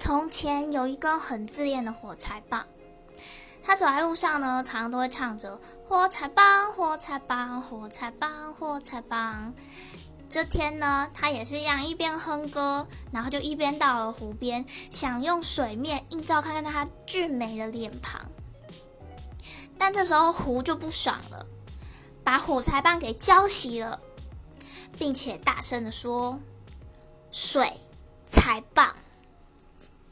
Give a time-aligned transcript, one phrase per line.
[0.00, 2.64] 从前有一根很自恋的火柴棒，
[3.62, 9.52] 他走在路上呢，常常都会唱着“火柴棒，火柴棒，火柴棒，火柴棒”。
[10.26, 18.22] 这天呢，他也是一样，一边哼歌，然后就一边到了湖边，想用水面映照看看他俊美的脸庞。
[19.76, 21.44] 但这时候湖就不爽了，
[22.24, 24.00] 把火柴棒给浇熄了，
[24.98, 26.40] 并且大声的说
[27.30, 27.70] ：“水，
[28.32, 28.96] 柴棒。”